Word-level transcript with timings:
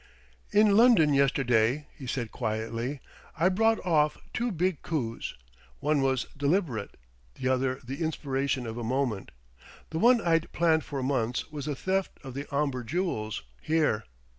"In 0.51 0.75
London, 0.75 1.13
yesterday," 1.13 1.85
he 1.95 2.07
said 2.07 2.31
quietly, 2.31 3.01
"I 3.37 3.49
brought 3.49 3.79
off 3.85 4.17
two 4.33 4.51
big 4.51 4.81
coups. 4.81 5.35
One 5.79 6.01
was 6.01 6.25
deliberate, 6.35 6.97
the 7.35 7.49
other 7.49 7.79
the 7.83 8.01
inspiration 8.01 8.65
of 8.65 8.79
a 8.79 8.83
moment. 8.83 9.29
The 9.91 9.99
one 9.99 10.19
I'd 10.19 10.51
planned 10.53 10.83
for 10.83 11.03
months 11.03 11.51
was 11.51 11.65
the 11.65 11.75
theft 11.75 12.19
of 12.23 12.33
the 12.33 12.47
Omber 12.49 12.83
jewels 12.83 13.43
here." 13.61 14.05